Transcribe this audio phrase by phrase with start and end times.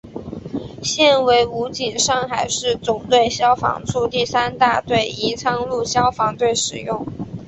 [0.81, 7.05] 现为武警上海市总队消防处第三大队宜昌路消防队使用。